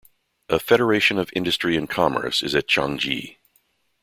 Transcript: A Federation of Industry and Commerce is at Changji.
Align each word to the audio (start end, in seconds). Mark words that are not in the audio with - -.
A 0.49 0.57
Federation 0.59 1.19
of 1.19 1.29
Industry 1.35 1.77
and 1.77 1.87
Commerce 1.87 2.41
is 2.41 2.55
at 2.55 2.67
Changji. 2.67 3.37